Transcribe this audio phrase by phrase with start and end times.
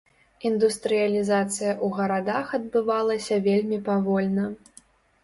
[0.49, 4.49] Індустрыялізацыя ў гарадах адбывалася вельмі павольна.